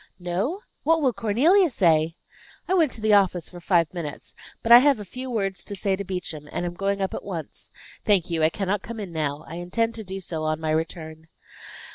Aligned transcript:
"No! 0.17 0.61
What 0.81 0.99
will 0.99 1.13
Cornelia 1.13 1.69
say?" 1.69 2.15
"I 2.67 2.73
went 2.73 2.91
to 2.93 3.01
the 3.01 3.13
office 3.13 3.49
for 3.49 3.59
five 3.59 3.93
minutes. 3.93 4.33
But 4.63 4.71
I 4.71 4.79
have 4.79 4.99
a 4.99 5.05
few 5.05 5.29
words 5.29 5.63
to 5.65 5.75
say 5.75 5.95
to 5.95 6.03
Beauchamp, 6.03 6.49
and 6.51 6.65
am 6.65 6.73
going 6.73 7.01
up 7.01 7.13
at 7.13 7.23
once. 7.23 7.71
Thank 8.03 8.27
you, 8.31 8.41
I 8.41 8.49
cannot 8.49 8.81
come 8.81 8.99
in 8.99 9.11
now; 9.11 9.45
I 9.47 9.57
intend 9.57 9.93
to 9.93 10.03
do 10.03 10.19
so 10.19 10.41
on 10.41 10.59
my 10.59 10.71
return." 10.71 11.27